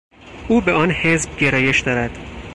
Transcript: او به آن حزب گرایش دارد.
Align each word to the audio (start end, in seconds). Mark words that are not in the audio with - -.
او 0.47 0.61
به 0.61 0.71
آن 0.73 0.91
حزب 0.91 1.37
گرایش 1.37 1.79
دارد. 1.81 2.19